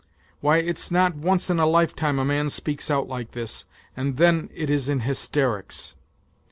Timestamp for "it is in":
4.51-5.01